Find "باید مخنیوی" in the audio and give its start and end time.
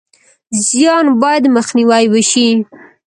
1.21-2.23